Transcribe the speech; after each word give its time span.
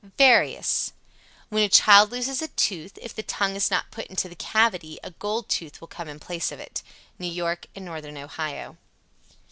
_VARIOUS. 0.17 0.93
94. 1.51 1.55
When 1.55 1.63
a 1.63 1.69
child 1.69 2.11
loses 2.11 2.41
a 2.41 2.47
tooth, 2.47 2.97
if 3.03 3.13
the 3.13 3.21
tongue 3.21 3.55
is 3.55 3.69
not 3.69 3.91
put 3.91 4.07
into 4.07 4.27
the 4.27 4.35
cavity 4.35 4.97
a 5.03 5.11
gold 5.11 5.47
tooth 5.47 5.79
will 5.79 5.87
come 5.87 6.07
in 6.07 6.19
place 6.19 6.51
of 6.51 6.59
it. 6.59 6.81
_New 7.19 7.31
York 7.31 7.67
and 7.75 7.85
Northern 7.85 8.17
Ohio. 8.17 8.77